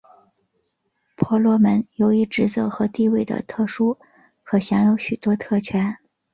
[1.15, 3.99] 婆罗门由于职责和地位的特殊
[4.41, 5.95] 可享有许多特权。